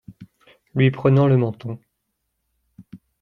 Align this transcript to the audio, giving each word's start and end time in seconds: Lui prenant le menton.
Lui 0.73 0.89
prenant 0.89 1.27
le 1.27 1.37
menton. 1.37 1.77